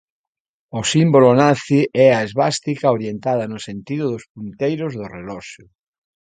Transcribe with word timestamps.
O 0.79 0.81
símbolo 0.91 1.29
nazi 1.41 1.81
é 2.05 2.07
a 2.13 2.23
esvástica 2.27 2.93
orientada 2.97 3.45
no 3.51 3.59
sentido 3.67 4.03
dos 4.13 4.23
punteiros 4.33 4.91
do 4.99 5.05
reloxo. 5.15 5.63